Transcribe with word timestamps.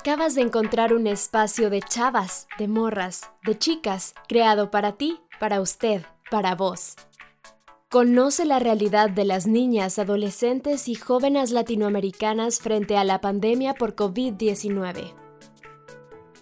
Acabas 0.00 0.34
de 0.34 0.40
encontrar 0.40 0.94
un 0.94 1.06
espacio 1.06 1.68
de 1.68 1.82
chavas, 1.82 2.48
de 2.58 2.68
morras, 2.68 3.28
de 3.44 3.58
chicas, 3.58 4.14
creado 4.28 4.70
para 4.70 4.92
ti, 4.92 5.20
para 5.38 5.60
usted, 5.60 6.00
para 6.30 6.54
vos. 6.54 6.94
Conoce 7.90 8.46
la 8.46 8.58
realidad 8.60 9.10
de 9.10 9.26
las 9.26 9.46
niñas, 9.46 9.98
adolescentes 9.98 10.88
y 10.88 10.94
jóvenes 10.94 11.50
latinoamericanas 11.50 12.60
frente 12.60 12.96
a 12.96 13.04
la 13.04 13.20
pandemia 13.20 13.74
por 13.74 13.94
COVID-19. 13.94 15.12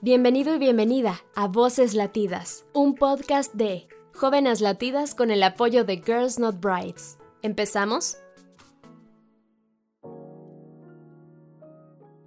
Bienvenido 0.02 0.54
y 0.54 0.58
bienvenida 0.58 1.24
a 1.34 1.48
Voces 1.48 1.94
Latidas, 1.94 2.64
un 2.74 2.94
podcast 2.94 3.52
de 3.54 3.88
Jóvenes 4.14 4.60
Latidas 4.60 5.16
con 5.16 5.32
el 5.32 5.42
apoyo 5.42 5.82
de 5.82 5.96
Girls 5.96 6.38
Not 6.38 6.60
Brides. 6.60 7.18
¿Empezamos? 7.42 8.18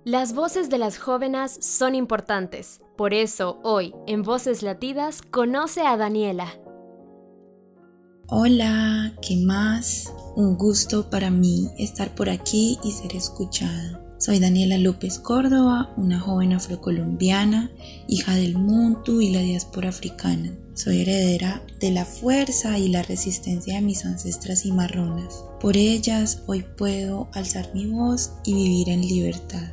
Las 0.03 0.33
voces 0.33 0.71
de 0.71 0.79
las 0.79 0.97
jóvenes 0.97 1.59
son 1.61 1.93
importantes, 1.93 2.81
por 2.97 3.13
eso 3.13 3.59
hoy 3.61 3.93
en 4.07 4.23
Voces 4.23 4.63
Latidas 4.63 5.21
conoce 5.21 5.81
a 5.81 5.95
Daniela. 5.95 6.47
Hola, 8.27 9.13
¿qué 9.21 9.37
más? 9.37 10.11
Un 10.35 10.57
gusto 10.57 11.07
para 11.11 11.29
mí 11.29 11.69
estar 11.77 12.15
por 12.15 12.31
aquí 12.31 12.79
y 12.83 12.93
ser 12.93 13.15
escuchada. 13.15 14.03
Soy 14.17 14.39
Daniela 14.39 14.79
López 14.79 15.19
Córdoba, 15.19 15.93
una 15.97 16.19
joven 16.19 16.53
afrocolombiana, 16.53 17.69
hija 18.07 18.33
del 18.33 18.57
Muntu 18.57 19.21
y 19.21 19.29
la 19.29 19.41
diáspora 19.41 19.89
africana. 19.89 20.51
Soy 20.73 21.01
heredera 21.01 21.61
de 21.79 21.91
la 21.91 22.05
fuerza 22.05 22.79
y 22.79 22.87
la 22.87 23.03
resistencia 23.03 23.75
de 23.75 23.81
mis 23.81 24.03
ancestras 24.03 24.63
cimarronas. 24.63 25.45
Por 25.59 25.77
ellas 25.77 26.41
hoy 26.47 26.65
puedo 26.75 27.29
alzar 27.33 27.69
mi 27.75 27.85
voz 27.85 28.31
y 28.43 28.55
vivir 28.55 28.89
en 28.89 29.01
libertad. 29.01 29.69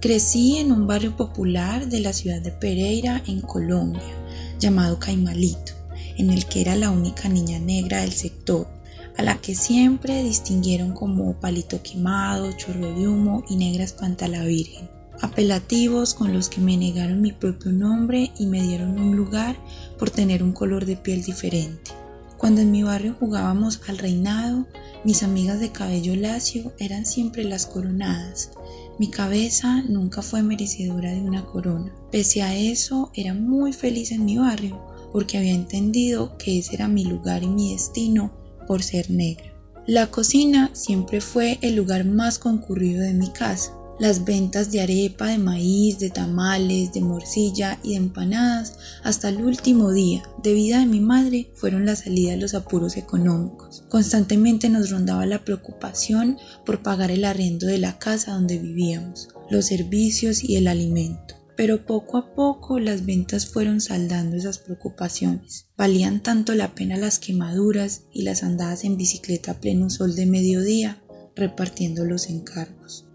Crecí 0.00 0.58
en 0.58 0.70
un 0.70 0.86
barrio 0.86 1.16
popular 1.16 1.88
de 1.88 1.98
la 1.98 2.12
ciudad 2.12 2.40
de 2.40 2.52
Pereira, 2.52 3.20
en 3.26 3.40
Colombia, 3.40 4.14
llamado 4.60 5.00
Caimalito, 5.00 5.72
en 6.16 6.30
el 6.30 6.46
que 6.46 6.60
era 6.60 6.76
la 6.76 6.90
única 6.90 7.28
niña 7.28 7.58
negra 7.58 8.02
del 8.02 8.12
sector, 8.12 8.68
a 9.16 9.24
la 9.24 9.40
que 9.40 9.56
siempre 9.56 10.22
distinguieron 10.22 10.92
como 10.92 11.40
palito 11.40 11.82
quemado, 11.82 12.52
chorro 12.52 12.94
de 12.94 13.08
humo 13.08 13.42
y 13.48 13.56
negra 13.56 13.82
espantala 13.82 14.44
virgen, 14.44 14.88
apelativos 15.20 16.14
con 16.14 16.32
los 16.32 16.48
que 16.48 16.60
me 16.60 16.76
negaron 16.76 17.20
mi 17.20 17.32
propio 17.32 17.72
nombre 17.72 18.30
y 18.38 18.46
me 18.46 18.62
dieron 18.62 19.00
un 19.00 19.16
lugar 19.16 19.56
por 19.98 20.10
tener 20.10 20.44
un 20.44 20.52
color 20.52 20.86
de 20.86 20.94
piel 20.94 21.24
diferente. 21.24 21.90
Cuando 22.36 22.60
en 22.60 22.70
mi 22.70 22.84
barrio 22.84 23.16
jugábamos 23.18 23.80
al 23.88 23.98
reinado, 23.98 24.64
mis 25.02 25.24
amigas 25.24 25.58
de 25.58 25.72
cabello 25.72 26.14
lacio 26.14 26.72
eran 26.78 27.04
siempre 27.04 27.42
las 27.42 27.66
coronadas 27.66 28.52
mi 28.98 29.08
cabeza 29.08 29.82
nunca 29.82 30.22
fue 30.22 30.42
merecedora 30.42 31.12
de 31.12 31.20
una 31.20 31.44
corona. 31.44 31.94
Pese 32.10 32.42
a 32.42 32.56
eso, 32.56 33.10
era 33.14 33.32
muy 33.34 33.72
feliz 33.72 34.10
en 34.10 34.24
mi 34.24 34.38
barrio 34.38 34.80
porque 35.12 35.38
había 35.38 35.54
entendido 35.54 36.36
que 36.36 36.58
ese 36.58 36.74
era 36.74 36.88
mi 36.88 37.04
lugar 37.04 37.42
y 37.42 37.48
mi 37.48 37.72
destino 37.72 38.32
por 38.66 38.82
ser 38.82 39.10
negra. 39.10 39.54
La 39.86 40.10
cocina 40.10 40.70
siempre 40.74 41.20
fue 41.20 41.58
el 41.62 41.76
lugar 41.76 42.04
más 42.04 42.38
concurrido 42.38 43.02
de 43.02 43.14
mi 43.14 43.30
casa. 43.30 43.72
Las 43.98 44.24
ventas 44.24 44.70
de 44.70 44.80
arepa, 44.80 45.26
de 45.26 45.38
maíz, 45.38 45.98
de 45.98 46.08
tamales, 46.08 46.92
de 46.92 47.00
morcilla 47.00 47.80
y 47.82 47.90
de 47.90 47.96
empanadas 47.96 48.78
hasta 49.02 49.28
el 49.28 49.42
último 49.42 49.90
día 49.90 50.22
de 50.40 50.52
vida 50.52 50.78
de 50.78 50.86
mi 50.86 51.00
madre 51.00 51.50
fueron 51.54 51.84
la 51.84 51.96
salida 51.96 52.30
de 52.30 52.36
los 52.36 52.54
apuros 52.54 52.96
económicos. 52.96 53.82
Constantemente 53.88 54.68
nos 54.68 54.90
rondaba 54.90 55.26
la 55.26 55.44
preocupación 55.44 56.38
por 56.64 56.80
pagar 56.80 57.10
el 57.10 57.24
arriendo 57.24 57.66
de 57.66 57.78
la 57.78 57.98
casa 57.98 58.34
donde 58.34 58.58
vivíamos, 58.58 59.30
los 59.50 59.66
servicios 59.66 60.44
y 60.44 60.54
el 60.54 60.68
alimento. 60.68 61.34
Pero 61.56 61.84
poco 61.84 62.18
a 62.18 62.34
poco 62.36 62.78
las 62.78 63.04
ventas 63.04 63.46
fueron 63.46 63.80
saldando 63.80 64.36
esas 64.36 64.58
preocupaciones. 64.58 65.66
Valían 65.76 66.22
tanto 66.22 66.54
la 66.54 66.72
pena 66.72 66.96
las 66.96 67.18
quemaduras 67.18 68.02
y 68.12 68.22
las 68.22 68.44
andadas 68.44 68.84
en 68.84 68.96
bicicleta 68.96 69.50
a 69.50 69.60
pleno 69.60 69.90
sol 69.90 70.14
de 70.14 70.26
mediodía 70.26 71.02
repartiendo 71.34 72.04
los 72.04 72.28
encargos. 72.28 73.07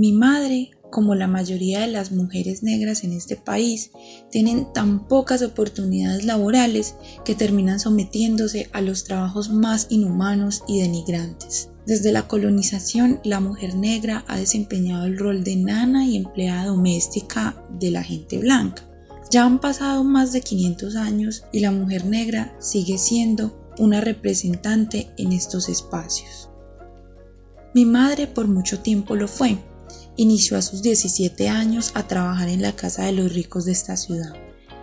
Mi 0.00 0.12
madre, 0.12 0.70
como 0.90 1.14
la 1.14 1.26
mayoría 1.26 1.80
de 1.80 1.88
las 1.88 2.10
mujeres 2.10 2.62
negras 2.62 3.04
en 3.04 3.12
este 3.12 3.36
país, 3.36 3.90
tienen 4.30 4.72
tan 4.72 5.06
pocas 5.06 5.42
oportunidades 5.42 6.24
laborales 6.24 6.94
que 7.22 7.34
terminan 7.34 7.78
sometiéndose 7.78 8.70
a 8.72 8.80
los 8.80 9.04
trabajos 9.04 9.50
más 9.50 9.88
inhumanos 9.90 10.62
y 10.66 10.80
denigrantes. 10.80 11.68
Desde 11.84 12.12
la 12.12 12.26
colonización, 12.26 13.20
la 13.24 13.40
mujer 13.40 13.74
negra 13.74 14.24
ha 14.26 14.38
desempeñado 14.38 15.04
el 15.04 15.18
rol 15.18 15.44
de 15.44 15.56
nana 15.56 16.06
y 16.06 16.16
empleada 16.16 16.64
doméstica 16.64 17.62
de 17.78 17.90
la 17.90 18.02
gente 18.02 18.38
blanca. 18.38 18.88
Ya 19.30 19.44
han 19.44 19.60
pasado 19.60 20.02
más 20.02 20.32
de 20.32 20.40
500 20.40 20.96
años 20.96 21.44
y 21.52 21.60
la 21.60 21.72
mujer 21.72 22.06
negra 22.06 22.56
sigue 22.58 22.96
siendo 22.96 23.70
una 23.78 24.00
representante 24.00 25.10
en 25.18 25.32
estos 25.32 25.68
espacios. 25.68 26.48
Mi 27.74 27.84
madre 27.84 28.26
por 28.26 28.48
mucho 28.48 28.80
tiempo 28.80 29.14
lo 29.14 29.28
fue, 29.28 29.58
inició 30.20 30.58
a 30.58 30.62
sus 30.62 30.82
17 30.82 31.48
años 31.48 31.92
a 31.94 32.06
trabajar 32.06 32.50
en 32.50 32.60
la 32.60 32.76
casa 32.76 33.06
de 33.06 33.12
los 33.12 33.32
ricos 33.32 33.64
de 33.64 33.72
esta 33.72 33.96
ciudad 33.96 34.34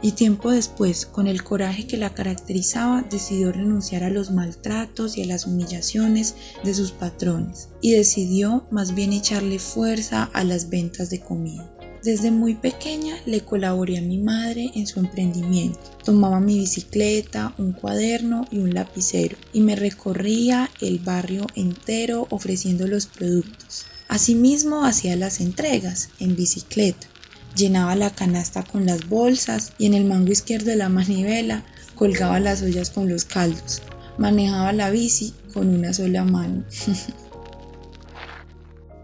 y 0.02 0.12
tiempo 0.12 0.52
después, 0.52 1.06
con 1.06 1.28
el 1.28 1.44
coraje 1.44 1.88
que 1.88 1.98
la 1.98 2.14
caracterizaba, 2.14 3.04
decidió 3.04 3.52
renunciar 3.52 4.04
a 4.04 4.10
los 4.10 4.32
maltratos 4.32 5.18
y 5.18 5.24
a 5.24 5.26
las 5.26 5.46
humillaciones 5.48 6.36
de 6.64 6.74
sus 6.74 6.92
patrones 6.92 7.70
y 7.82 7.94
decidió 7.94 8.66
más 8.70 8.94
bien 8.94 9.14
echarle 9.14 9.60
fuerza 9.60 10.30
a 10.34 10.44
las 10.44 10.70
ventas 10.70 11.10
de 11.10 11.20
comida. 11.20 11.72
Desde 12.04 12.32
muy 12.32 12.54
pequeña 12.54 13.16
le 13.26 13.42
colaboré 13.42 13.98
a 13.98 14.02
mi 14.02 14.20
madre 14.20 14.72
en 14.76 14.86
su 14.86 15.00
emprendimiento. 15.00 15.80
Tomaba 16.06 16.40
mi 16.40 16.60
bicicleta, 16.60 17.54
un 17.58 17.74
cuaderno 17.74 18.46
y 18.52 18.60
un 18.60 18.74
lapicero 18.74 19.36
y 19.52 19.62
me 19.62 19.76
recorría 19.76 20.70
el 20.80 21.00
barrio 21.00 21.48
entero 21.56 22.28
ofreciendo 22.30 22.88
los 22.88 23.08
productos. 23.08 23.88
Asimismo 24.10 24.86
hacía 24.86 25.18
las 25.18 25.42
entregas 25.42 26.12
en 26.20 26.38
bicicleta, 26.38 27.08
llenaba 27.58 27.98
la 27.98 28.10
canasta 28.10 28.64
con 28.64 28.86
las 28.86 29.10
bolsas 29.10 29.74
y 29.78 29.86
en 29.86 29.94
el 29.94 30.06
mango 30.06 30.32
izquierdo 30.32 30.68
de 30.68 30.78
la 30.78 30.88
manivela 30.88 31.66
colgaba 31.96 32.40
las 32.40 32.62
ollas 32.62 32.90
con 32.90 33.10
los 33.10 33.26
caldos. 33.26 33.82
Manejaba 34.18 34.72
la 34.72 34.92
bici 34.92 35.34
con 35.54 35.68
una 35.68 35.92
sola 35.92 36.24
mano. 36.24 36.64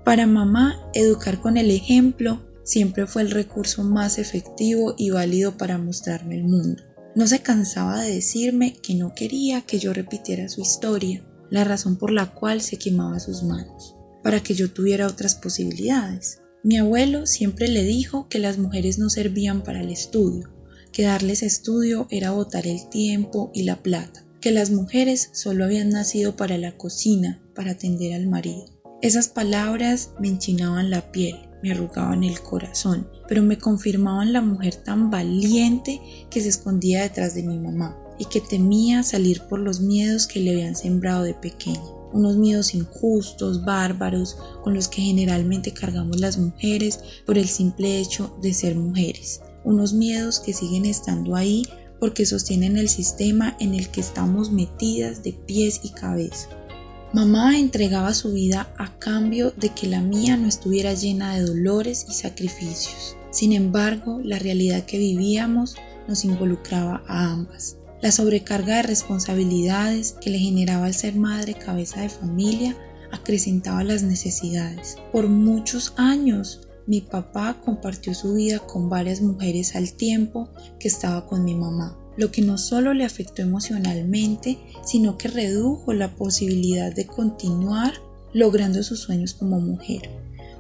Para 0.05 0.25
mamá, 0.25 0.79
educar 0.93 1.41
con 1.41 1.57
el 1.57 1.69
ejemplo 1.69 2.41
siempre 2.63 3.05
fue 3.05 3.23
el 3.23 3.31
recurso 3.31 3.83
más 3.83 4.17
efectivo 4.17 4.95
y 4.97 5.09
válido 5.09 5.57
para 5.57 5.77
mostrarme 5.77 6.35
el 6.35 6.45
mundo. 6.45 6.81
No 7.15 7.27
se 7.27 7.41
cansaba 7.41 8.01
de 8.01 8.15
decirme 8.15 8.77
que 8.81 8.95
no 8.95 9.13
quería 9.13 9.61
que 9.61 9.79
yo 9.79 9.93
repitiera 9.93 10.47
su 10.47 10.61
historia, 10.61 11.25
la 11.49 11.65
razón 11.65 11.97
por 11.97 12.11
la 12.11 12.33
cual 12.33 12.61
se 12.61 12.77
quemaba 12.77 13.19
sus 13.19 13.43
manos 13.43 13.97
para 14.23 14.41
que 14.41 14.55
yo 14.55 14.71
tuviera 14.71 15.07
otras 15.07 15.35
posibilidades. 15.35 16.41
Mi 16.63 16.77
abuelo 16.77 17.27
siempre 17.27 17.67
le 17.67 17.83
dijo 17.83 18.27
que 18.29 18.39
las 18.39 18.57
mujeres 18.57 18.97
no 18.97 19.09
servían 19.09 19.63
para 19.63 19.81
el 19.81 19.89
estudio, 19.89 20.49
que 20.93 21.03
darles 21.03 21.43
estudio 21.43 22.07
era 22.09 22.31
botar 22.31 22.65
el 22.65 22.87
tiempo 22.89 23.51
y 23.53 23.63
la 23.63 23.83
plata, 23.83 24.25
que 24.39 24.51
las 24.51 24.71
mujeres 24.71 25.29
solo 25.33 25.65
habían 25.65 25.89
nacido 25.89 26.37
para 26.37 26.57
la 26.57 26.77
cocina, 26.77 27.41
para 27.53 27.71
atender 27.71 28.13
al 28.13 28.27
marido. 28.27 28.65
Esas 29.01 29.27
palabras 29.27 30.11
me 30.21 30.29
enchinaban 30.29 30.89
la 30.89 31.11
piel, 31.11 31.35
me 31.61 31.71
arrugaban 31.71 32.23
el 32.23 32.39
corazón, 32.39 33.09
pero 33.27 33.43
me 33.43 33.57
confirmaban 33.57 34.31
la 34.31 34.41
mujer 34.41 34.75
tan 34.75 35.09
valiente 35.09 35.99
que 36.29 36.39
se 36.39 36.49
escondía 36.49 37.01
detrás 37.01 37.35
de 37.35 37.43
mi 37.43 37.59
mamá 37.59 37.97
y 38.17 38.25
que 38.25 38.39
temía 38.39 39.03
salir 39.03 39.41
por 39.49 39.59
los 39.59 39.81
miedos 39.81 40.27
que 40.27 40.39
le 40.39 40.51
habían 40.51 40.77
sembrado 40.77 41.23
de 41.23 41.33
pequeña 41.33 42.02
unos 42.13 42.37
miedos 42.37 42.73
injustos, 42.73 43.65
bárbaros, 43.65 44.37
con 44.63 44.73
los 44.73 44.87
que 44.87 45.01
generalmente 45.01 45.73
cargamos 45.73 46.19
las 46.19 46.37
mujeres 46.37 46.99
por 47.25 47.37
el 47.37 47.47
simple 47.47 47.99
hecho 47.99 48.37
de 48.41 48.53
ser 48.53 48.75
mujeres, 48.75 49.41
unos 49.63 49.93
miedos 49.93 50.39
que 50.39 50.53
siguen 50.53 50.85
estando 50.85 51.35
ahí 51.35 51.63
porque 51.99 52.25
sostienen 52.25 52.77
el 52.77 52.89
sistema 52.89 53.55
en 53.59 53.73
el 53.73 53.89
que 53.89 54.01
estamos 54.01 54.51
metidas 54.51 55.23
de 55.23 55.33
pies 55.33 55.79
y 55.83 55.89
cabeza. 55.89 56.49
Mamá 57.13 57.59
entregaba 57.59 58.13
su 58.13 58.33
vida 58.33 58.73
a 58.77 58.97
cambio 58.99 59.53
de 59.55 59.69
que 59.69 59.87
la 59.87 60.01
mía 60.01 60.35
no 60.35 60.47
estuviera 60.47 60.93
llena 60.93 61.35
de 61.35 61.45
dolores 61.45 62.05
y 62.09 62.13
sacrificios. 62.13 63.15
Sin 63.29 63.53
embargo, 63.53 64.19
la 64.23 64.39
realidad 64.39 64.83
que 64.83 64.97
vivíamos 64.97 65.75
nos 66.07 66.25
involucraba 66.25 67.03
a 67.07 67.31
ambas. 67.31 67.77
La 68.03 68.11
sobrecarga 68.11 68.75
de 68.75 68.83
responsabilidades 68.83 70.17
que 70.19 70.29
le 70.29 70.37
generaba 70.37 70.87
el 70.87 70.93
ser 70.93 71.15
madre 71.15 71.53
cabeza 71.53 72.01
de 72.01 72.09
familia 72.09 72.75
acrecentaba 73.13 73.81
las 73.85 74.03
necesidades. 74.03 74.97
Por 75.13 75.29
muchos 75.29 75.93
años 75.95 76.67
mi 76.85 76.99
papá 76.99 77.61
compartió 77.63 78.13
su 78.13 78.33
vida 78.33 78.59
con 78.59 78.89
varias 78.89 79.21
mujeres 79.21 79.77
al 79.77 79.93
tiempo 79.93 80.49
que 80.81 80.89
estaba 80.89 81.25
con 81.27 81.45
mi 81.45 81.55
mamá, 81.55 81.97
lo 82.17 82.29
que 82.29 82.41
no 82.41 82.57
solo 82.57 82.93
le 82.93 83.05
afectó 83.05 83.41
emocionalmente, 83.41 84.59
sino 84.83 85.17
que 85.17 85.29
redujo 85.29 85.93
la 85.93 86.13
posibilidad 86.13 86.93
de 86.93 87.07
continuar 87.07 87.93
logrando 88.33 88.83
sus 88.83 88.99
sueños 88.99 89.33
como 89.33 89.61
mujer. 89.61 90.09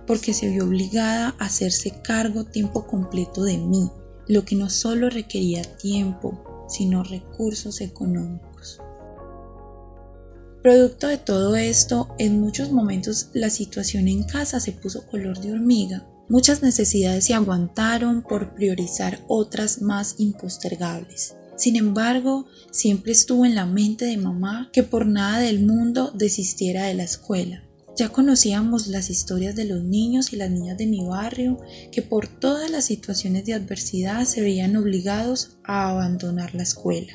porque 0.07 0.33
se 0.33 0.49
vio 0.49 0.65
obligada 0.65 1.35
a 1.39 1.45
hacerse 1.45 1.93
cargo 2.03 2.45
tiempo 2.45 2.87
completo 2.87 3.43
de 3.43 3.57
mí, 3.57 3.89
lo 4.27 4.43
que 4.43 4.55
no 4.55 4.69
solo 4.69 5.09
requería 5.09 5.63
tiempo, 5.77 6.52
sino 6.73 7.03
recursos 7.03 7.81
económicos. 7.81 8.79
Producto 10.61 11.07
de 11.07 11.17
todo 11.17 11.55
esto, 11.55 12.15
en 12.17 12.39
muchos 12.39 12.71
momentos 12.71 13.29
la 13.33 13.49
situación 13.49 14.07
en 14.07 14.23
casa 14.23 14.59
se 14.59 14.71
puso 14.71 15.05
color 15.07 15.39
de 15.39 15.51
hormiga. 15.51 16.07
Muchas 16.29 16.61
necesidades 16.61 17.25
se 17.25 17.33
aguantaron 17.33 18.21
por 18.21 18.55
priorizar 18.55 19.19
otras 19.27 19.81
más 19.81 20.15
impostergables. 20.19 21.35
Sin 21.55 21.75
embargo, 21.75 22.45
siempre 22.71 23.11
estuvo 23.11 23.45
en 23.45 23.55
la 23.55 23.65
mente 23.65 24.05
de 24.05 24.17
mamá 24.17 24.69
que 24.73 24.83
por 24.83 25.05
nada 25.05 25.39
del 25.39 25.65
mundo 25.65 26.11
desistiera 26.15 26.85
de 26.85 26.95
la 26.95 27.03
escuela. 27.03 27.62
Ya 27.95 28.09
conocíamos 28.09 28.87
las 28.87 29.11
historias 29.11 29.55
de 29.55 29.65
los 29.65 29.83
niños 29.83 30.33
y 30.33 30.37
las 30.37 30.49
niñas 30.49 30.77
de 30.79 30.87
mi 30.87 31.05
barrio 31.05 31.59
que 31.91 32.01
por 32.01 32.27
todas 32.27 32.71
las 32.71 32.85
situaciones 32.85 33.45
de 33.45 33.53
adversidad 33.53 34.25
se 34.25 34.41
veían 34.41 34.75
obligados 34.75 35.57
a 35.63 35.89
abandonar 35.89 36.55
la 36.55 36.63
escuela. 36.63 37.13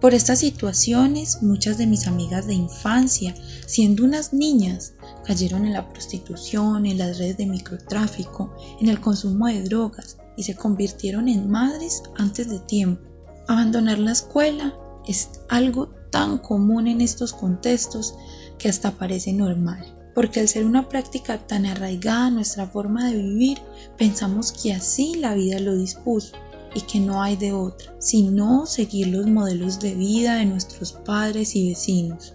Por 0.00 0.14
estas 0.14 0.38
situaciones, 0.40 1.42
muchas 1.42 1.78
de 1.78 1.86
mis 1.88 2.06
amigas 2.06 2.46
de 2.46 2.54
infancia, 2.54 3.34
siendo 3.66 4.04
unas 4.04 4.32
niñas, 4.32 4.92
cayeron 5.24 5.64
en 5.64 5.72
la 5.72 5.88
prostitución, 5.88 6.86
en 6.86 6.98
las 6.98 7.18
redes 7.18 7.38
de 7.38 7.46
microtráfico, 7.46 8.54
en 8.80 8.88
el 8.88 9.00
consumo 9.00 9.48
de 9.48 9.62
drogas 9.64 10.18
y 10.36 10.44
se 10.44 10.54
convirtieron 10.54 11.28
en 11.28 11.50
madres 11.50 12.04
antes 12.16 12.48
de 12.48 12.60
tiempo. 12.60 13.02
Abandonar 13.48 13.98
la 13.98 14.12
escuela 14.12 14.76
es 15.08 15.30
algo 15.48 15.88
tan 16.10 16.38
común 16.38 16.86
en 16.86 17.00
estos 17.00 17.32
contextos 17.32 18.14
que 18.58 18.68
hasta 18.68 18.92
parece 18.92 19.32
normal, 19.32 19.84
porque 20.14 20.40
al 20.40 20.48
ser 20.48 20.64
una 20.64 20.88
práctica 20.88 21.38
tan 21.38 21.66
arraigada 21.66 22.26
a 22.26 22.30
nuestra 22.30 22.66
forma 22.66 23.10
de 23.10 23.16
vivir, 23.16 23.58
pensamos 23.98 24.52
que 24.52 24.72
así 24.72 25.16
la 25.16 25.34
vida 25.34 25.58
lo 25.60 25.76
dispuso 25.76 26.32
y 26.74 26.82
que 26.82 27.00
no 27.00 27.22
hay 27.22 27.36
de 27.36 27.52
otra, 27.52 27.94
sino 27.98 28.66
seguir 28.66 29.08
los 29.08 29.26
modelos 29.26 29.80
de 29.80 29.94
vida 29.94 30.36
de 30.36 30.46
nuestros 30.46 30.92
padres 30.92 31.56
y 31.56 31.70
vecinos. 31.70 32.34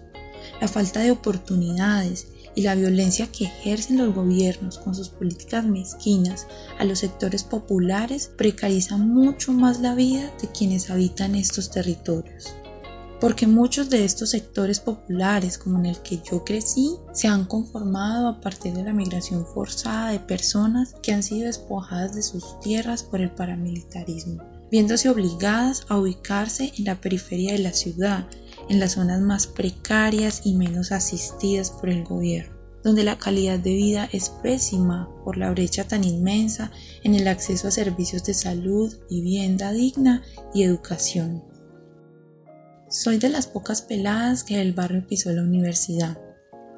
La 0.60 0.68
falta 0.68 1.00
de 1.00 1.12
oportunidades 1.12 2.26
y 2.54 2.62
la 2.62 2.74
violencia 2.74 3.28
que 3.28 3.44
ejercen 3.44 3.98
los 3.98 4.14
gobiernos 4.14 4.78
con 4.78 4.94
sus 4.94 5.08
políticas 5.08 5.64
mezquinas 5.64 6.46
a 6.78 6.84
los 6.84 6.98
sectores 6.98 7.44
populares 7.44 8.30
precarizan 8.36 9.08
mucho 9.08 9.52
más 9.52 9.80
la 9.80 9.94
vida 9.94 10.32
de 10.40 10.48
quienes 10.48 10.90
habitan 10.90 11.34
estos 11.34 11.70
territorios. 11.70 12.54
Porque 13.22 13.46
muchos 13.46 13.88
de 13.88 14.04
estos 14.04 14.30
sectores 14.30 14.80
populares, 14.80 15.56
como 15.56 15.78
en 15.78 15.86
el 15.86 16.02
que 16.02 16.18
yo 16.28 16.44
crecí, 16.44 16.96
se 17.12 17.28
han 17.28 17.44
conformado 17.44 18.26
a 18.26 18.40
partir 18.40 18.72
de 18.72 18.82
la 18.82 18.92
migración 18.92 19.46
forzada 19.46 20.10
de 20.10 20.18
personas 20.18 20.96
que 21.04 21.12
han 21.12 21.22
sido 21.22 21.46
despojadas 21.46 22.16
de 22.16 22.24
sus 22.24 22.58
tierras 22.58 23.04
por 23.04 23.20
el 23.20 23.30
paramilitarismo, 23.30 24.42
viéndose 24.72 25.08
obligadas 25.08 25.86
a 25.88 25.98
ubicarse 25.98 26.72
en 26.76 26.84
la 26.84 27.00
periferia 27.00 27.52
de 27.52 27.60
la 27.60 27.72
ciudad, 27.72 28.26
en 28.68 28.80
las 28.80 28.94
zonas 28.94 29.20
más 29.20 29.46
precarias 29.46 30.40
y 30.42 30.56
menos 30.56 30.90
asistidas 30.90 31.70
por 31.70 31.90
el 31.90 32.02
gobierno, 32.02 32.56
donde 32.82 33.04
la 33.04 33.18
calidad 33.18 33.60
de 33.60 33.74
vida 33.74 34.08
es 34.10 34.30
pésima 34.30 35.08
por 35.22 35.36
la 35.36 35.52
brecha 35.52 35.86
tan 35.86 36.02
inmensa 36.02 36.72
en 37.04 37.14
el 37.14 37.28
acceso 37.28 37.68
a 37.68 37.70
servicios 37.70 38.24
de 38.24 38.34
salud, 38.34 38.92
vivienda 39.08 39.70
digna 39.70 40.24
y 40.52 40.64
educación. 40.64 41.51
Soy 42.92 43.16
de 43.16 43.30
las 43.30 43.46
pocas 43.46 43.80
peladas 43.80 44.44
que 44.44 44.60
el 44.60 44.74
barrio 44.74 45.06
pisó 45.06 45.32
la 45.32 45.40
universidad. 45.40 46.18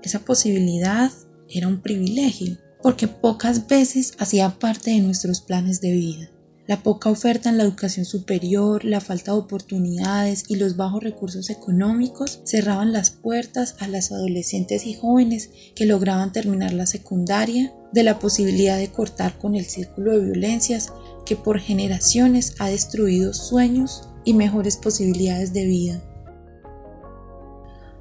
Esa 0.00 0.20
posibilidad 0.20 1.10
era 1.48 1.66
un 1.66 1.82
privilegio, 1.82 2.56
porque 2.80 3.08
pocas 3.08 3.66
veces 3.66 4.12
hacía 4.20 4.60
parte 4.60 4.92
de 4.92 5.00
nuestros 5.00 5.40
planes 5.40 5.80
de 5.80 5.90
vida. 5.90 6.30
La 6.68 6.84
poca 6.84 7.10
oferta 7.10 7.50
en 7.50 7.58
la 7.58 7.64
educación 7.64 8.06
superior, 8.06 8.84
la 8.84 9.00
falta 9.00 9.32
de 9.32 9.38
oportunidades 9.38 10.44
y 10.46 10.54
los 10.54 10.76
bajos 10.76 11.02
recursos 11.02 11.50
económicos 11.50 12.42
cerraban 12.44 12.92
las 12.92 13.10
puertas 13.10 13.74
a 13.80 13.88
las 13.88 14.12
adolescentes 14.12 14.86
y 14.86 14.94
jóvenes 14.94 15.50
que 15.74 15.84
lograban 15.84 16.30
terminar 16.30 16.74
la 16.74 16.86
secundaria 16.86 17.74
de 17.92 18.04
la 18.04 18.20
posibilidad 18.20 18.78
de 18.78 18.92
cortar 18.92 19.36
con 19.36 19.56
el 19.56 19.64
círculo 19.64 20.12
de 20.12 20.26
violencias 20.26 20.92
que 21.26 21.34
por 21.34 21.58
generaciones 21.58 22.54
ha 22.60 22.68
destruido 22.68 23.34
sueños 23.34 24.10
y 24.24 24.34
mejores 24.34 24.76
posibilidades 24.76 25.52
de 25.52 25.64
vida. 25.66 26.02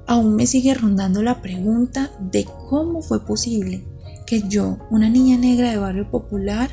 Aún 0.06 0.36
me 0.36 0.46
sigue 0.46 0.74
rondando 0.74 1.22
la 1.22 1.40
pregunta 1.40 2.10
de 2.20 2.44
cómo 2.44 3.00
fue 3.00 3.24
posible 3.24 3.84
que 4.26 4.42
yo, 4.48 4.78
una 4.90 5.08
niña 5.08 5.36
negra 5.36 5.70
de 5.70 5.78
barrio 5.78 6.10
popular, 6.10 6.70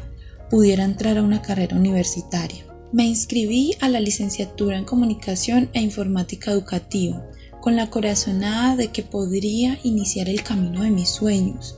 pudiera 0.49 0.83
entrar 0.83 1.17
a 1.17 1.23
una 1.23 1.41
carrera 1.41 1.77
universitaria. 1.77 2.65
Me 2.91 3.05
inscribí 3.05 3.73
a 3.79 3.87
la 3.87 4.01
licenciatura 4.01 4.77
en 4.77 4.83
Comunicación 4.83 5.69
e 5.73 5.81
Informática 5.81 6.51
Educativa, 6.51 7.25
con 7.61 7.75
la 7.75 7.89
corazonada 7.89 8.75
de 8.75 8.89
que 8.89 9.03
podría 9.03 9.79
iniciar 9.83 10.27
el 10.27 10.43
camino 10.43 10.83
de 10.83 10.91
mis 10.91 11.09
sueños. 11.09 11.77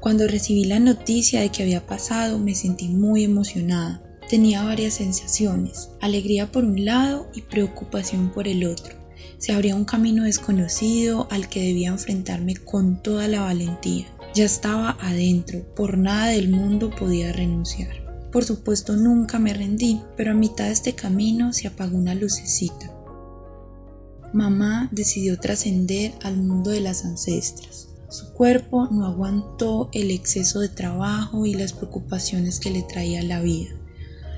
Cuando 0.00 0.26
recibí 0.26 0.64
la 0.64 0.80
noticia 0.80 1.40
de 1.40 1.50
que 1.50 1.62
había 1.62 1.86
pasado, 1.86 2.38
me 2.38 2.54
sentí 2.54 2.88
muy 2.88 3.24
emocionada. 3.24 4.02
Tenía 4.30 4.62
varias 4.62 4.94
sensaciones, 4.94 5.90
alegría 6.00 6.52
por 6.52 6.64
un 6.64 6.84
lado 6.84 7.26
y 7.34 7.42
preocupación 7.42 8.30
por 8.30 8.46
el 8.46 8.64
otro. 8.64 8.94
Se 9.38 9.50
abría 9.50 9.74
un 9.74 9.84
camino 9.84 10.22
desconocido 10.22 11.26
al 11.32 11.48
que 11.48 11.64
debía 11.64 11.88
enfrentarme 11.88 12.54
con 12.54 13.02
toda 13.02 13.26
la 13.26 13.40
valentía. 13.40 14.06
Ya 14.32 14.44
estaba 14.44 14.96
adentro, 15.00 15.64
por 15.74 15.98
nada 15.98 16.28
del 16.28 16.48
mundo 16.48 16.90
podía 16.96 17.32
renunciar. 17.32 18.30
Por 18.30 18.44
supuesto 18.44 18.94
nunca 18.94 19.40
me 19.40 19.52
rendí, 19.52 20.00
pero 20.16 20.30
a 20.30 20.34
mitad 20.34 20.66
de 20.66 20.74
este 20.74 20.92
camino 20.92 21.52
se 21.52 21.66
apagó 21.66 21.98
una 21.98 22.14
lucecita. 22.14 22.96
Mamá 24.32 24.90
decidió 24.92 25.40
trascender 25.40 26.12
al 26.22 26.36
mundo 26.36 26.70
de 26.70 26.82
las 26.82 27.04
ancestras. 27.04 27.88
Su 28.10 28.32
cuerpo 28.32 28.86
no 28.92 29.06
aguantó 29.06 29.90
el 29.92 30.12
exceso 30.12 30.60
de 30.60 30.68
trabajo 30.68 31.46
y 31.46 31.54
las 31.54 31.72
preocupaciones 31.72 32.60
que 32.60 32.70
le 32.70 32.84
traía 32.84 33.24
la 33.24 33.40
vida. 33.40 33.79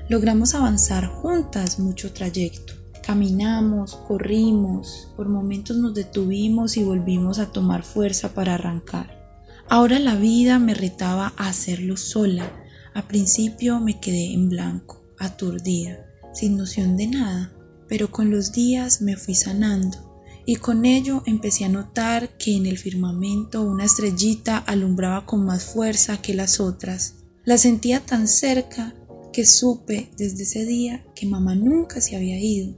Logramos 0.09 0.53
avanzar 0.53 1.07
juntas 1.07 1.79
mucho 1.79 2.11
trayecto. 2.11 2.73
Caminamos, 3.01 3.95
corrimos, 3.95 5.09
por 5.15 5.29
momentos 5.29 5.77
nos 5.77 5.93
detuvimos 5.93 6.77
y 6.77 6.83
volvimos 6.83 7.39
a 7.39 7.51
tomar 7.51 7.83
fuerza 7.83 8.33
para 8.33 8.55
arrancar. 8.55 9.23
Ahora 9.69 9.99
la 9.99 10.15
vida 10.15 10.59
me 10.59 10.73
retaba 10.73 11.33
a 11.37 11.47
hacerlo 11.47 11.95
sola, 11.97 12.51
a 12.93 13.07
principio 13.07 13.79
me 13.79 13.99
quedé 13.99 14.33
en 14.33 14.49
blanco, 14.49 15.03
aturdida, 15.19 16.05
sin 16.33 16.57
noción 16.57 16.97
de 16.97 17.07
nada, 17.07 17.53
pero 17.87 18.11
con 18.11 18.29
los 18.29 18.51
días 18.51 19.01
me 19.01 19.15
fui 19.15 19.35
sanando 19.35 20.13
y 20.45 20.57
con 20.57 20.85
ello 20.85 21.23
empecé 21.25 21.63
a 21.65 21.69
notar 21.69 22.37
que 22.37 22.55
en 22.55 22.65
el 22.65 22.77
firmamento 22.77 23.63
una 23.63 23.85
estrellita 23.85 24.57
alumbraba 24.57 25.25
con 25.25 25.45
más 25.45 25.63
fuerza 25.63 26.21
que 26.21 26.33
las 26.33 26.59
otras. 26.59 27.15
La 27.45 27.57
sentía 27.57 28.01
tan 28.01 28.27
cerca 28.27 28.93
que 29.33 29.45
supe 29.45 30.09
desde 30.15 30.43
ese 30.43 30.63
día 30.63 31.03
que 31.15 31.25
mamá 31.25 31.55
nunca 31.55 31.99
se 31.99 32.15
había 32.15 32.39
ido, 32.39 32.75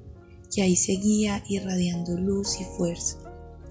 que 0.52 0.62
ahí 0.62 0.78
seguía 0.78 1.44
irradiando 1.50 2.18
luz 2.18 2.62
y 2.62 2.64
fuerza. 2.64 3.18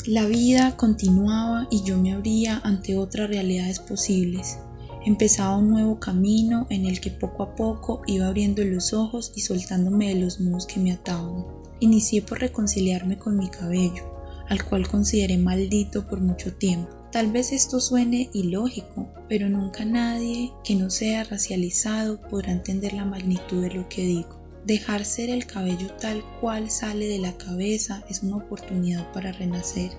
La 0.06 0.26
vida 0.26 0.76
continuaba 0.76 1.66
y 1.70 1.82
yo 1.82 1.96
me 1.96 2.12
abría 2.12 2.58
ante 2.58 2.98
otras 2.98 3.30
realidades 3.30 3.80
posibles. 3.80 4.58
Empezaba 5.06 5.56
un 5.56 5.70
nuevo 5.70 5.98
camino 5.98 6.66
en 6.68 6.84
el 6.84 7.00
que 7.00 7.10
poco 7.10 7.42
a 7.42 7.54
poco 7.56 8.02
iba 8.06 8.26
abriendo 8.26 8.62
los 8.62 8.92
ojos 8.92 9.32
y 9.34 9.40
soltándome 9.40 10.10
de 10.10 10.20
los 10.20 10.40
nudos 10.40 10.66
que 10.66 10.78
me 10.78 10.92
ataban. 10.92 11.46
Inicié 11.80 12.20
por 12.20 12.40
reconciliarme 12.40 13.18
con 13.18 13.38
mi 13.38 13.48
cabello, 13.48 14.04
al 14.48 14.62
cual 14.62 14.86
consideré 14.86 15.38
maldito 15.38 16.06
por 16.06 16.20
mucho 16.20 16.54
tiempo. 16.54 17.03
Tal 17.14 17.30
vez 17.30 17.52
esto 17.52 17.78
suene 17.78 18.28
ilógico, 18.32 19.08
pero 19.28 19.48
nunca 19.48 19.84
nadie 19.84 20.50
que 20.64 20.74
no 20.74 20.90
sea 20.90 21.22
racializado 21.22 22.20
podrá 22.20 22.50
entender 22.50 22.92
la 22.92 23.04
magnitud 23.04 23.62
de 23.62 23.72
lo 23.72 23.88
que 23.88 24.04
digo. 24.04 24.40
Dejar 24.66 25.04
ser 25.04 25.30
el 25.30 25.46
cabello 25.46 25.86
tal 26.00 26.24
cual 26.40 26.72
sale 26.72 27.06
de 27.06 27.20
la 27.20 27.36
cabeza 27.38 28.02
es 28.10 28.24
una 28.24 28.38
oportunidad 28.38 29.12
para 29.12 29.30
renacer. 29.30 29.92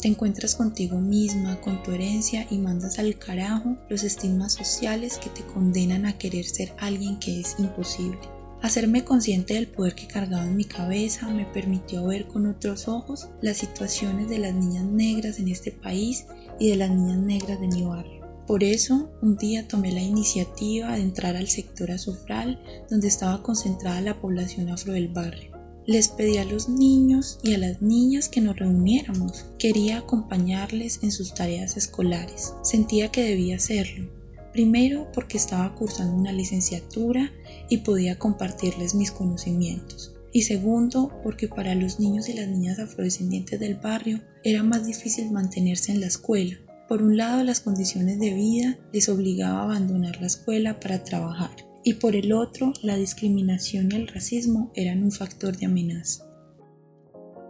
Te 0.00 0.08
encuentras 0.08 0.56
contigo 0.56 0.98
misma, 0.98 1.60
con 1.60 1.80
tu 1.84 1.92
herencia 1.92 2.44
y 2.50 2.58
mandas 2.58 2.98
al 2.98 3.16
carajo 3.16 3.76
los 3.88 4.02
estigmas 4.02 4.54
sociales 4.54 5.18
que 5.18 5.30
te 5.30 5.44
condenan 5.44 6.06
a 6.06 6.18
querer 6.18 6.44
ser 6.44 6.74
alguien 6.80 7.20
que 7.20 7.38
es 7.38 7.54
imposible. 7.60 8.18
Hacerme 8.62 9.04
consciente 9.04 9.54
del 9.54 9.68
poder 9.68 9.94
que 9.94 10.08
cargaba 10.08 10.42
en 10.42 10.56
mi 10.56 10.64
cabeza 10.64 11.28
me 11.28 11.46
permitió 11.46 12.04
ver 12.06 12.26
con 12.26 12.46
otros 12.46 12.88
ojos 12.88 13.28
las 13.40 13.58
situaciones 13.58 14.28
de 14.28 14.38
las 14.38 14.52
niñas 14.52 14.84
negras 14.84 15.38
en 15.38 15.46
este 15.46 15.70
país 15.70 16.26
y 16.58 16.70
de 16.70 16.76
las 16.76 16.90
niñas 16.90 17.18
negras 17.18 17.60
de 17.60 17.68
mi 17.68 17.82
barrio. 17.82 18.18
Por 18.46 18.64
eso, 18.64 19.10
un 19.20 19.36
día 19.36 19.68
tomé 19.68 19.92
la 19.92 20.00
iniciativa 20.00 20.92
de 20.92 21.02
entrar 21.02 21.36
al 21.36 21.48
sector 21.48 21.90
azufral 21.90 22.58
donde 22.88 23.08
estaba 23.08 23.42
concentrada 23.42 24.00
la 24.00 24.20
población 24.20 24.70
afro 24.70 24.94
del 24.94 25.08
barrio. 25.08 25.52
Les 25.86 26.08
pedí 26.08 26.38
a 26.38 26.44
los 26.44 26.68
niños 26.68 27.38
y 27.42 27.54
a 27.54 27.58
las 27.58 27.82
niñas 27.82 28.28
que 28.28 28.40
nos 28.40 28.56
reuniéramos. 28.56 29.46
Quería 29.58 29.98
acompañarles 29.98 31.00
en 31.02 31.12
sus 31.12 31.34
tareas 31.34 31.76
escolares. 31.76 32.54
Sentía 32.62 33.10
que 33.10 33.22
debía 33.22 33.56
hacerlo. 33.56 34.08
Primero 34.52 35.06
porque 35.12 35.36
estaba 35.36 35.74
cursando 35.74 36.14
una 36.14 36.32
licenciatura 36.32 37.32
y 37.68 37.78
podía 37.78 38.18
compartirles 38.18 38.94
mis 38.94 39.10
conocimientos. 39.10 40.17
Y 40.32 40.42
segundo 40.42 41.10
porque 41.22 41.48
para 41.48 41.74
los 41.74 41.98
niños 41.98 42.28
y 42.28 42.34
las 42.34 42.48
niñas 42.48 42.78
afrodescendientes 42.78 43.58
del 43.58 43.76
barrio 43.76 44.20
era 44.44 44.62
más 44.62 44.86
difícil 44.86 45.30
mantenerse 45.30 45.92
en 45.92 46.00
la 46.00 46.06
escuela. 46.06 46.58
Por 46.88 47.02
un 47.02 47.16
lado 47.16 47.42
las 47.44 47.60
condiciones 47.60 48.18
de 48.18 48.34
vida 48.34 48.78
les 48.92 49.08
obligaba 49.08 49.60
a 49.60 49.64
abandonar 49.64 50.20
la 50.20 50.26
escuela 50.26 50.80
para 50.80 51.04
trabajar 51.04 51.50
y 51.84 51.94
por 51.94 52.16
el 52.16 52.32
otro 52.32 52.72
la 52.82 52.96
discriminación 52.96 53.90
y 53.92 53.96
el 53.96 54.08
racismo 54.08 54.70
eran 54.74 55.02
un 55.02 55.12
factor 55.12 55.56
de 55.56 55.66
amenaza. 55.66 56.24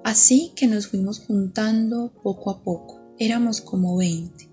Así 0.04 0.52
que 0.56 0.66
nos 0.66 0.86
fuimos 0.86 1.20
juntando 1.20 2.12
poco 2.22 2.50
a 2.50 2.62
poco. 2.62 3.00
Éramos 3.18 3.60
como 3.60 3.96
20 3.96 4.47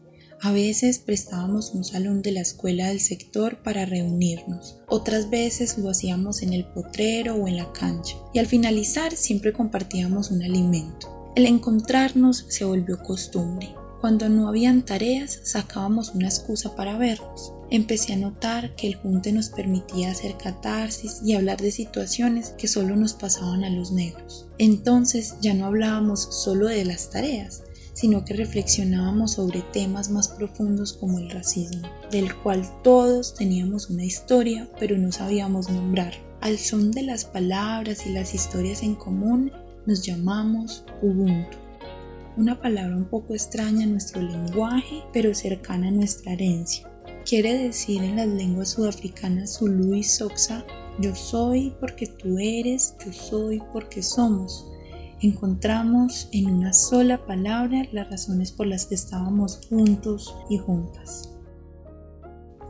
a 0.46 0.52
veces 0.52 1.00
prestábamos 1.00 1.72
un 1.74 1.84
salón 1.84 2.22
de 2.22 2.32
la 2.32 2.42
escuela 2.42 2.90
del 2.90 3.00
sector 3.00 3.64
para 3.64 3.88
reunirnos, 3.88 4.78
otras 4.88 5.32
veces 5.32 5.80
lo 5.80 5.90
hacíamos 5.90 6.44
en 6.44 6.54
el 6.54 6.66
potrero 6.66 7.34
o 7.34 7.48
en 7.48 7.58
la 7.58 7.74
cancha, 7.74 8.16
y 8.32 8.38
al 8.38 8.46
finalizar 8.46 9.16
siempre 9.16 9.54
compartíamos 9.54 10.30
un 10.30 10.44
alimento. 10.44 11.32
El 11.36 11.48
encontrarnos 11.48 12.46
se 12.48 12.64
volvió 12.64 13.02
costumbre. 13.02 13.74
Cuando 14.02 14.30
no 14.30 14.48
habían 14.48 14.86
tareas, 14.86 15.40
sacábamos 15.42 16.10
una 16.14 16.28
excusa 16.28 16.76
para 16.76 16.96
vernos. 16.96 17.52
Empecé 17.72 18.14
a 18.14 18.18
notar 18.18 18.76
que 18.76 18.86
el 18.86 18.98
junte 18.98 19.32
nos 19.32 19.50
permitía 19.50 20.12
hacer 20.12 20.38
catarsis 20.38 21.22
y 21.26 21.34
hablar 21.34 21.60
de 21.60 21.72
situaciones 21.72 22.50
que 22.52 22.68
solo 22.68 22.96
nos 22.96 23.14
pasaban 23.14 23.64
a 23.64 23.72
los 23.72 23.92
negros. 23.92 24.46
Entonces 24.60 25.38
ya 25.42 25.56
no 25.56 25.66
hablábamos 25.66 26.22
solo 26.30 26.68
de 26.68 26.86
las 26.86 27.10
tareas, 27.10 27.64
sino 27.96 28.26
que 28.26 28.34
reflexionábamos 28.34 29.32
sobre 29.32 29.62
temas 29.74 30.10
más 30.10 30.28
profundos 30.28 30.94
como 30.94 31.18
el 31.18 31.30
racismo, 31.30 31.88
del 32.12 32.36
cual 32.36 32.62
todos 32.84 33.34
teníamos 33.34 33.90
una 33.90 34.04
historia, 34.04 34.70
pero 34.80 34.98
no 34.98 35.14
sabíamos 35.14 35.70
nombrar. 35.70 36.14
Al 36.42 36.60
son 36.60 36.92
de 36.92 37.04
las 37.04 37.24
palabras 37.24 38.06
y 38.06 38.12
las 38.12 38.36
historias 38.36 38.84
en 38.84 38.96
común, 38.96 39.50
nos 39.86 40.06
llamamos 40.06 40.84
Ubuntu. 41.02 41.58
Una 42.36 42.60
palabra 42.60 42.98
un 42.98 43.06
poco 43.06 43.34
extraña 43.34 43.86
en 43.86 43.94
nuestro 43.94 44.22
lenguaje, 44.22 45.02
pero 45.14 45.34
cercana 45.34 45.88
a 45.88 45.92
nuestra 45.92 46.34
herencia. 46.34 46.92
Quiere 47.24 47.58
decir 47.58 48.04
en 48.04 48.18
las 48.18 48.28
lenguas 48.28 48.72
sudafricanas 48.72 49.58
Zulu 49.58 49.96
y 49.96 50.04
Soxa, 50.04 50.66
yo 51.00 51.16
soy 51.16 51.74
porque 51.80 52.08
tú 52.08 52.38
eres, 52.40 52.94
yo 53.06 53.14
soy 53.14 53.64
porque 53.72 54.04
somos 54.04 54.66
encontramos 55.22 56.28
en 56.32 56.48
una 56.48 56.74
sola 56.74 57.26
palabra 57.26 57.88
las 57.92 58.10
razones 58.10 58.52
por 58.52 58.68
las 58.68 58.86
que 58.86 58.96
estábamos 58.96 59.60
juntos 59.70 60.36
y 60.50 60.58
juntas. 60.58 61.30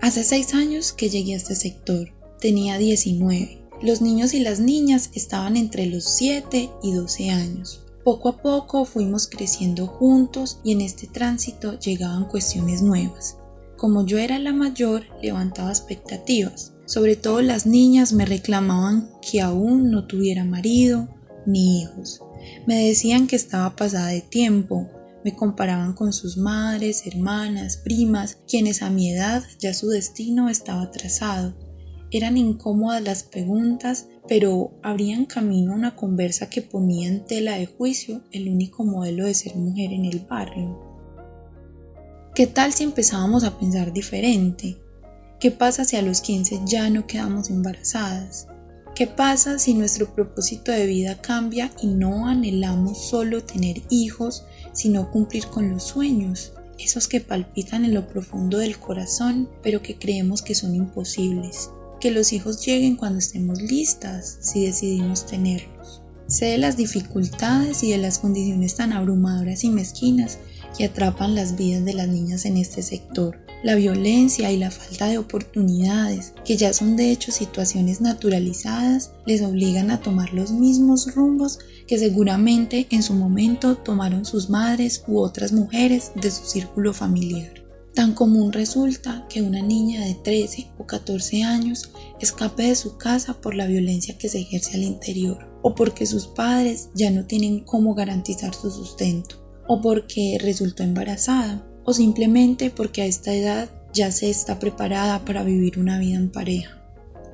Hace 0.02 0.24
seis 0.24 0.54
años 0.54 0.94
que 0.94 1.10
llegué 1.10 1.34
a 1.34 1.38
este 1.38 1.56
sector, 1.56 2.10
tenía 2.40 2.78
19. 2.78 3.64
Los 3.82 4.02
niños 4.02 4.34
y 4.34 4.40
las 4.40 4.60
niñas 4.60 5.10
estaban 5.14 5.58
entre 5.58 5.86
los 5.88 6.16
7 6.16 6.70
y 6.84 6.94
12 6.94 7.30
años. 7.30 7.82
Poco 8.04 8.30
a 8.30 8.38
poco 8.38 8.86
fuimos 8.86 9.28
creciendo 9.28 9.88
juntos 9.88 10.60
y 10.64 10.74
en 10.74 10.82
este 10.82 11.08
tránsito 11.08 11.80
llegaban 11.80 12.26
cuestiones 12.26 12.84
nuevas. 12.84 13.38
Como 13.78 14.06
yo 14.06 14.20
era 14.20 14.38
la 14.38 14.54
mayor, 14.54 15.04
levantaba 15.22 15.70
expectativas. 15.70 16.74
Sobre 16.86 17.16
todo 17.16 17.42
las 17.42 17.66
niñas 17.66 18.14
me 18.14 18.26
reclamaban 18.26 19.10
que 19.22 19.42
aún 19.42 19.90
no 19.90 20.06
tuviera 20.06 20.46
marido 20.46 21.08
ni 21.48 21.82
hijos. 21.82 22.22
Me 22.66 22.88
decían 22.88 23.28
que 23.28 23.36
estaba 23.36 23.76
pasada 23.76 24.08
de 24.08 24.22
tiempo, 24.22 24.90
me 25.24 25.36
comparaban 25.36 25.94
con 25.94 26.14
sus 26.14 26.38
madres, 26.38 27.08
hermanas, 27.08 27.78
primas, 27.78 28.38
quienes 28.48 28.84
a 28.84 28.92
mi 28.92 29.12
edad 29.12 29.44
ya 29.60 29.74
su 29.74 29.90
destino 29.90 30.50
estaba 30.50 30.92
trazado. 30.92 31.56
Eran 32.12 32.38
incómodas 32.38 33.02
las 33.02 33.24
preguntas, 33.24 34.08
pero 34.28 34.72
abrían 34.84 35.26
camino 35.26 35.74
a 35.74 35.76
una 35.76 35.96
conversa 35.96 36.50
que 36.50 36.62
ponía 36.62 37.08
en 37.08 37.26
tela 37.26 37.58
de 37.58 37.66
juicio 37.66 38.22
el 38.32 38.48
único 38.50 38.84
modelo 38.84 39.26
de 39.26 39.34
ser 39.34 39.56
mujer 39.56 39.94
en 39.94 40.06
el 40.06 40.20
barrio. 40.20 40.80
¿Qué 42.36 42.48
tal 42.48 42.74
si 42.74 42.84
empezábamos 42.84 43.44
a 43.44 43.58
pensar 43.58 43.94
diferente? 43.94 44.78
¿Qué 45.40 45.52
pasa 45.52 45.86
si 45.86 45.96
a 45.96 46.02
los 46.02 46.22
15 46.22 46.62
ya 46.66 46.90
no 46.90 47.08
quedamos 47.08 47.50
embarazadas? 47.50 48.48
¿Qué 48.96 49.08
pasa 49.08 49.60
si 49.60 49.74
nuestro 49.74 50.16
propósito 50.16 50.72
de 50.72 50.86
vida 50.86 51.22
cambia 51.22 51.70
y 51.82 51.88
no 51.88 52.28
anhelamos 52.28 53.10
solo 53.10 53.44
tener 53.44 53.82
hijos, 53.90 54.46
sino 54.72 55.12
cumplir 55.12 55.48
con 55.48 55.70
los 55.70 55.84
sueños, 55.84 56.54
esos 56.80 57.10
que 57.10 57.20
palpitan 57.20 57.84
en 57.84 57.94
lo 57.94 58.08
profundo 58.08 58.58
del 58.58 58.80
corazón, 58.80 59.50
pero 59.62 59.82
que 59.82 59.98
creemos 59.98 60.42
que 60.42 60.56
son 60.56 60.76
imposibles? 60.76 61.72
Que 62.00 62.10
los 62.10 62.32
hijos 62.32 62.66
lleguen 62.66 62.96
cuando 62.96 63.20
estemos 63.20 63.62
listas, 63.62 64.38
si 64.40 64.66
decidimos 64.66 65.26
tenerlos. 65.26 66.02
Sé 66.28 66.46
de 66.46 66.58
las 66.58 66.78
dificultades 66.78 67.84
y 67.84 67.92
de 67.92 67.98
las 67.98 68.20
condiciones 68.20 68.76
tan 68.76 68.94
abrumadoras 68.94 69.66
y 69.66 69.72
mezquinas 69.72 70.38
que 70.78 70.86
atrapan 70.86 71.36
las 71.36 71.58
vidas 71.58 71.84
de 71.84 71.96
las 71.96 72.08
niñas 72.08 72.46
en 72.46 72.56
este 72.56 72.82
sector 72.82 73.45
la 73.66 73.74
violencia 73.74 74.52
y 74.52 74.58
la 74.58 74.70
falta 74.70 75.08
de 75.08 75.18
oportunidades, 75.18 76.34
que 76.46 76.56
ya 76.56 76.72
son 76.72 76.96
de 76.96 77.10
hecho 77.10 77.32
situaciones 77.32 78.00
naturalizadas, 78.00 79.14
les 79.26 79.42
obligan 79.42 79.90
a 79.90 80.00
tomar 80.02 80.32
los 80.36 80.52
mismos 80.52 81.16
rumbos 81.16 81.58
que 81.88 81.98
seguramente 81.98 82.86
en 82.92 83.02
su 83.02 83.16
momento 83.16 83.76
tomaron 83.76 84.24
sus 84.24 84.52
madres 84.52 85.04
u 85.08 85.18
otras 85.18 85.52
mujeres 85.52 86.12
de 86.14 86.30
su 86.30 86.46
círculo 86.46 86.94
familiar. 86.94 87.66
Tan 87.96 88.14
común 88.14 88.54
resulta 88.54 89.26
que 89.30 89.42
una 89.42 89.64
niña 89.64 90.06
de 90.06 90.14
13 90.14 90.68
o 90.78 90.86
14 90.86 91.42
años 91.42 91.90
escape 92.22 92.68
de 92.68 92.76
su 92.76 92.98
casa 92.98 93.42
por 93.42 93.56
la 93.56 93.66
violencia 93.66 94.16
que 94.20 94.30
se 94.30 94.42
ejerce 94.42 94.78
al 94.78 94.84
interior, 94.84 95.40
o 95.64 95.74
porque 95.74 96.06
sus 96.06 96.28
padres 96.28 96.90
ya 96.94 97.10
no 97.10 97.26
tienen 97.26 97.62
cómo 97.62 97.96
garantizar 97.96 98.54
su 98.54 98.70
sustento, 98.70 99.44
o 99.68 99.82
porque 99.82 100.38
resultó 100.40 100.84
embarazada, 100.84 101.66
o 101.86 101.94
simplemente 101.94 102.70
porque 102.70 103.02
a 103.02 103.06
esta 103.06 103.34
edad 103.34 103.70
ya 103.94 104.12
se 104.12 104.30
está 104.30 104.60
preparada 104.60 105.24
para 105.24 105.44
vivir 105.44 105.80
una 105.80 106.00
vida 106.00 106.18
en 106.18 106.32
pareja. 106.32 106.82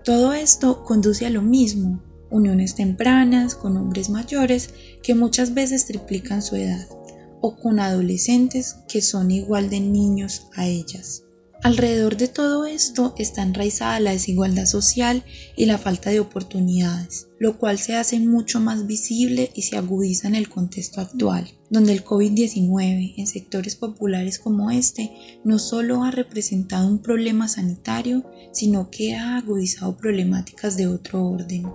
Todo 0.04 0.34
esto 0.34 0.84
conduce 0.84 1.26
a 1.26 1.30
lo 1.30 1.42
mismo, 1.42 2.02
uniones 2.30 2.76
tempranas 2.76 3.56
con 3.56 3.78
hombres 3.78 4.10
mayores 4.10 4.74
que 5.02 5.16
muchas 5.16 5.54
veces 5.54 5.86
triplican 5.86 6.42
su 6.42 6.56
edad, 6.56 6.88
o 7.42 7.56
con 7.56 7.80
adolescentes 7.80 8.78
que 8.88 9.02
son 9.02 9.32
igual 9.32 9.70
de 9.70 9.80
niños 9.80 10.48
a 10.56 10.68
ellas. 10.68 11.24
Alrededor 11.64 12.18
de 12.18 12.28
todo 12.28 12.66
esto 12.66 13.14
está 13.20 13.44
enraizada 13.44 14.00
la 14.00 14.14
desigualdad 14.14 14.66
social 14.66 15.24
y 15.56 15.66
la 15.66 15.78
falta 15.78 16.10
de 16.10 16.20
oportunidades, 16.20 17.28
lo 17.40 17.60
cual 17.60 17.78
se 17.78 17.96
hace 17.96 18.20
mucho 18.20 18.60
más 18.60 18.88
visible 18.88 19.52
y 19.54 19.62
se 19.62 19.78
agudiza 19.78 20.28
en 20.28 20.34
el 20.34 20.50
contexto 20.50 21.02
actual, 21.02 21.48
donde 21.70 21.94
el 21.94 22.04
COVID-19 22.04 23.14
en 23.16 23.28
sectores 23.28 23.76
populares 23.76 24.40
como 24.40 24.72
este 24.72 25.12
no 25.44 25.60
solo 25.60 26.04
ha 26.04 26.10
representado 26.10 26.88
un 26.88 27.00
problema 27.00 27.48
sanitario, 27.48 28.26
sino 28.52 28.90
que 28.90 29.14
ha 29.14 29.38
agudizado 29.38 29.96
problemáticas 29.98 30.78
de 30.78 30.88
otro 30.88 31.24
orden. 31.28 31.68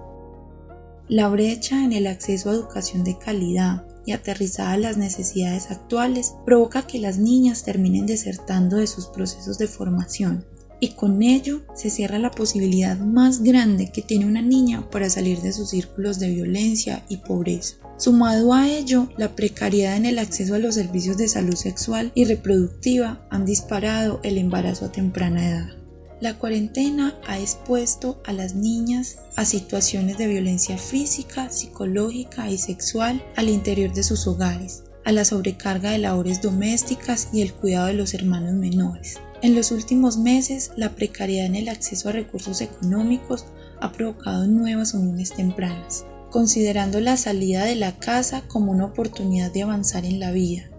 La 1.08 1.28
brecha 1.28 1.84
en 1.84 1.92
el 1.92 2.08
acceso 2.08 2.50
a 2.50 2.54
educación 2.54 3.04
de 3.04 3.16
calidad, 3.18 3.86
y 4.06 4.12
aterrizada 4.12 4.72
a 4.72 4.78
las 4.78 4.96
necesidades 4.96 5.70
actuales, 5.70 6.34
provoca 6.46 6.86
que 6.86 6.98
las 6.98 7.18
niñas 7.18 7.64
terminen 7.64 8.06
desertando 8.06 8.76
de 8.76 8.86
sus 8.86 9.08
procesos 9.08 9.58
de 9.58 9.66
formación. 9.66 10.46
Y 10.78 10.90
con 10.90 11.22
ello 11.22 11.62
se 11.74 11.90
cierra 11.90 12.18
la 12.18 12.30
posibilidad 12.30 12.98
más 12.98 13.42
grande 13.42 13.90
que 13.90 14.02
tiene 14.02 14.26
una 14.26 14.42
niña 14.42 14.88
para 14.90 15.08
salir 15.08 15.40
de 15.40 15.52
sus 15.52 15.70
círculos 15.70 16.18
de 16.18 16.30
violencia 16.30 17.02
y 17.08 17.18
pobreza. 17.18 17.76
Sumado 17.98 18.52
a 18.52 18.68
ello, 18.68 19.08
la 19.16 19.34
precariedad 19.34 19.96
en 19.96 20.04
el 20.04 20.18
acceso 20.18 20.54
a 20.54 20.58
los 20.58 20.74
servicios 20.74 21.16
de 21.16 21.28
salud 21.28 21.54
sexual 21.54 22.12
y 22.14 22.24
reproductiva 22.24 23.26
han 23.30 23.46
disparado 23.46 24.20
el 24.22 24.36
embarazo 24.36 24.84
a 24.84 24.92
temprana 24.92 25.48
edad. 25.48 25.85
La 26.18 26.38
cuarentena 26.38 27.14
ha 27.26 27.38
expuesto 27.38 28.22
a 28.24 28.32
las 28.32 28.54
niñas 28.54 29.18
a 29.36 29.44
situaciones 29.44 30.16
de 30.16 30.26
violencia 30.26 30.78
física, 30.78 31.50
psicológica 31.50 32.50
y 32.50 32.56
sexual 32.56 33.22
al 33.36 33.50
interior 33.50 33.92
de 33.92 34.02
sus 34.02 34.26
hogares, 34.26 34.84
a 35.04 35.12
la 35.12 35.26
sobrecarga 35.26 35.90
de 35.90 35.98
labores 35.98 36.40
domésticas 36.40 37.28
y 37.34 37.42
el 37.42 37.52
cuidado 37.52 37.88
de 37.88 37.92
los 37.92 38.14
hermanos 38.14 38.54
menores. 38.54 39.18
En 39.42 39.54
los 39.54 39.70
últimos 39.70 40.16
meses, 40.16 40.70
la 40.76 40.94
precariedad 40.94 41.44
en 41.44 41.54
el 41.54 41.68
acceso 41.68 42.08
a 42.08 42.12
recursos 42.12 42.62
económicos 42.62 43.44
ha 43.82 43.92
provocado 43.92 44.46
nuevas 44.46 44.94
uniones 44.94 45.34
tempranas, 45.34 46.06
considerando 46.30 46.98
la 46.98 47.18
salida 47.18 47.64
de 47.64 47.76
la 47.76 47.98
casa 47.98 48.40
como 48.48 48.72
una 48.72 48.86
oportunidad 48.86 49.52
de 49.52 49.64
avanzar 49.64 50.06
en 50.06 50.18
la 50.18 50.32
vida, 50.32 50.70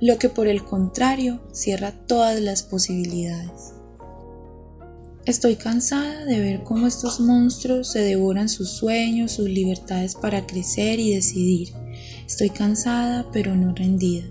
lo 0.00 0.18
que 0.18 0.30
por 0.30 0.48
el 0.48 0.64
contrario 0.64 1.42
cierra 1.52 1.92
todas 1.92 2.40
las 2.40 2.62
posibilidades. 2.62 3.74
Estoy 5.28 5.56
cansada 5.56 6.24
de 6.24 6.40
ver 6.40 6.64
cómo 6.64 6.86
estos 6.86 7.20
monstruos 7.20 7.92
se 7.92 8.00
devoran 8.00 8.48
sus 8.48 8.70
sueños, 8.70 9.32
sus 9.32 9.46
libertades 9.46 10.14
para 10.14 10.46
crecer 10.46 10.98
y 11.00 11.14
decidir. 11.14 11.68
Estoy 12.26 12.48
cansada 12.48 13.30
pero 13.30 13.54
no 13.54 13.74
rendida. 13.74 14.24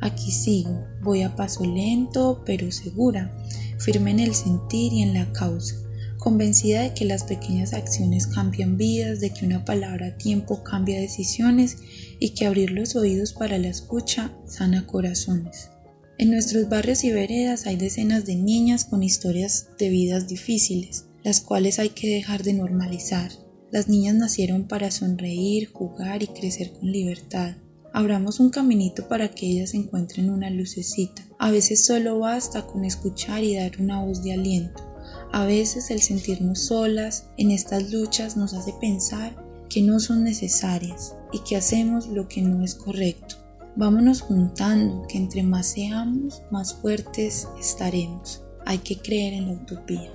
Aquí 0.00 0.30
sigo, 0.30 0.86
voy 1.02 1.22
a 1.22 1.34
paso 1.34 1.66
lento 1.66 2.44
pero 2.46 2.70
segura, 2.70 3.36
firme 3.80 4.12
en 4.12 4.20
el 4.20 4.32
sentir 4.36 4.92
y 4.92 5.02
en 5.02 5.14
la 5.14 5.32
causa, 5.32 5.74
convencida 6.18 6.82
de 6.82 6.94
que 6.94 7.04
las 7.04 7.24
pequeñas 7.24 7.72
acciones 7.72 8.28
cambian 8.28 8.76
vidas, 8.76 9.18
de 9.18 9.30
que 9.30 9.46
una 9.46 9.64
palabra 9.64 10.06
a 10.06 10.16
tiempo 10.18 10.62
cambia 10.62 11.00
decisiones 11.00 11.78
y 12.20 12.28
que 12.28 12.46
abrir 12.46 12.70
los 12.70 12.94
oídos 12.94 13.32
para 13.32 13.58
la 13.58 13.66
escucha 13.66 14.30
sana 14.46 14.86
corazones. 14.86 15.70
En 16.16 16.30
nuestros 16.30 16.68
barrios 16.68 17.02
y 17.02 17.10
veredas 17.10 17.66
hay 17.66 17.74
decenas 17.74 18.24
de 18.24 18.36
niñas 18.36 18.84
con 18.84 19.02
historias 19.02 19.70
de 19.80 19.88
vidas 19.88 20.28
difíciles, 20.28 21.06
las 21.24 21.40
cuales 21.40 21.80
hay 21.80 21.88
que 21.88 22.08
dejar 22.08 22.44
de 22.44 22.52
normalizar. 22.52 23.32
Las 23.72 23.88
niñas 23.88 24.14
nacieron 24.14 24.68
para 24.68 24.92
sonreír, 24.92 25.72
jugar 25.72 26.22
y 26.22 26.28
crecer 26.28 26.72
con 26.72 26.92
libertad. 26.92 27.56
Abramos 27.92 28.38
un 28.38 28.50
caminito 28.50 29.08
para 29.08 29.28
que 29.28 29.46
ellas 29.46 29.74
encuentren 29.74 30.30
una 30.30 30.50
lucecita. 30.50 31.26
A 31.40 31.50
veces 31.50 31.84
solo 31.84 32.20
basta 32.20 32.64
con 32.64 32.84
escuchar 32.84 33.42
y 33.42 33.56
dar 33.56 33.72
una 33.80 34.00
voz 34.04 34.22
de 34.22 34.34
aliento. 34.34 34.84
A 35.32 35.44
veces 35.46 35.90
el 35.90 36.00
sentirnos 36.00 36.66
solas 36.66 37.26
en 37.38 37.50
estas 37.50 37.90
luchas 37.90 38.36
nos 38.36 38.54
hace 38.54 38.72
pensar 38.80 39.34
que 39.68 39.82
no 39.82 39.98
son 39.98 40.22
necesarias 40.22 41.16
y 41.32 41.40
que 41.40 41.56
hacemos 41.56 42.06
lo 42.06 42.28
que 42.28 42.40
no 42.40 42.62
es 42.62 42.76
correcto. 42.76 43.43
Vámonos 43.76 44.20
juntando, 44.20 45.04
que 45.08 45.18
entre 45.18 45.42
más 45.42 45.66
seamos, 45.66 46.42
más 46.52 46.74
fuertes 46.74 47.48
estaremos. 47.58 48.40
Hay 48.66 48.78
que 48.78 48.96
creer 48.98 49.34
en 49.34 49.46
la 49.48 49.54
utopía. 49.54 50.12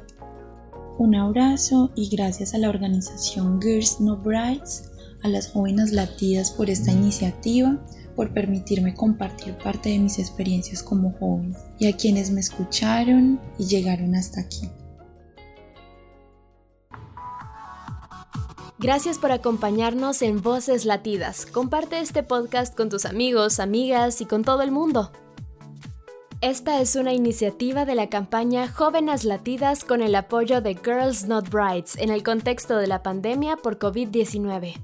Un 0.97 1.15
abrazo 1.15 1.91
y 1.93 2.07
gracias 2.09 2.53
a 2.53 2.57
la 2.57 2.69
organización 2.69 3.61
Girls 3.61 3.99
No 3.99 4.15
Brides, 4.15 4.91
a 5.23 5.27
las 5.27 5.51
jóvenes 5.51 5.91
latidas 5.91 6.51
por 6.51 6.69
esta 6.69 6.93
iniciativa, 6.93 7.77
por 8.15 8.33
permitirme 8.33 8.93
compartir 8.93 9.57
parte 9.57 9.89
de 9.89 9.99
mis 9.99 10.19
experiencias 10.19 10.81
como 10.81 11.11
joven 11.19 11.53
y 11.79 11.87
a 11.87 11.95
quienes 11.95 12.31
me 12.31 12.39
escucharon 12.39 13.39
y 13.57 13.65
llegaron 13.65 14.15
hasta 14.15 14.39
aquí. 14.41 14.69
Gracias 18.81 19.19
por 19.19 19.33
acompañarnos 19.33 20.21
en 20.21 20.41
Voces 20.41 20.85
Latidas. 20.85 21.45
Comparte 21.45 21.99
este 21.99 22.23
podcast 22.23 22.73
con 22.77 22.87
tus 22.87 23.05
amigos, 23.05 23.59
amigas 23.59 24.21
y 24.21 24.25
con 24.25 24.45
todo 24.45 24.61
el 24.61 24.71
mundo. 24.71 25.11
Esta 26.39 26.79
es 26.79 26.95
una 26.95 27.11
iniciativa 27.11 27.83
de 27.83 27.95
la 27.95 28.07
campaña 28.07 28.69
Jóvenes 28.69 29.25
Latidas 29.25 29.83
con 29.83 30.01
el 30.01 30.15
apoyo 30.15 30.61
de 30.61 30.75
Girls 30.75 31.27
Not 31.27 31.49
Brides 31.49 31.97
en 31.97 32.09
el 32.09 32.23
contexto 32.23 32.77
de 32.77 32.87
la 32.87 33.03
pandemia 33.03 33.57
por 33.57 33.79
COVID-19. 33.79 34.81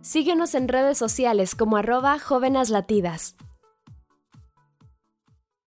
Síguenos 0.00 0.56
en 0.56 0.66
redes 0.66 0.98
sociales 0.98 1.54
como 1.54 1.76
arroba 1.76 2.18
jóvenes 2.18 2.70
latidas. 2.70 3.36